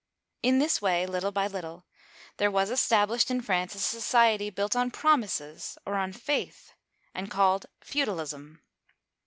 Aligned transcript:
In 0.41 0.57
this 0.57 0.81
way, 0.81 1.05
little 1.05 1.31
by 1.31 1.45
little, 1.45 1.85
there 2.37 2.49
was 2.49 2.71
established 2.71 3.29
in 3.29 3.39
France 3.39 3.75
a 3.75 3.79
society 3.79 4.49
built 4.49 4.75
on 4.75 4.89
promises, 4.89 5.77
or 5.85 5.93
on 5.93 6.11
faith, 6.11 6.73
and 7.13 7.29
called 7.29 7.67
feudalism. 7.81 8.63